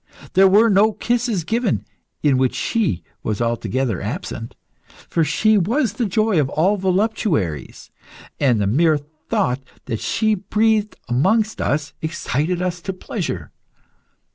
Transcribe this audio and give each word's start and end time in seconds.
There 0.33 0.47
were 0.47 0.67
no 0.67 0.93
kisses 0.93 1.43
given 1.43 1.85
in 2.23 2.39
which 2.39 2.55
she 2.55 3.03
was 3.21 3.39
altogether 3.39 4.01
absent, 4.01 4.55
for 5.07 5.23
she 5.23 5.59
was 5.59 5.93
the 5.93 6.07
joy 6.07 6.39
of 6.41 6.49
all 6.49 6.75
voluptuaries, 6.75 7.91
and 8.39 8.59
the 8.59 8.65
mere 8.65 8.97
thought 8.97 9.61
that 9.85 9.99
she 9.99 10.33
breathed 10.33 10.95
amongst 11.07 11.61
us 11.61 11.93
excited 12.01 12.63
us 12.63 12.81
to 12.81 12.93
pleasure." 12.93 13.51